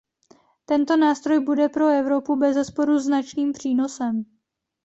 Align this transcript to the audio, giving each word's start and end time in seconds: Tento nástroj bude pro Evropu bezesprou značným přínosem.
Tento 0.65 0.97
nástroj 0.97 1.39
bude 1.39 1.69
pro 1.69 1.87
Evropu 1.89 2.35
bezesprou 2.35 2.99
značným 2.99 3.51
přínosem. 3.53 4.25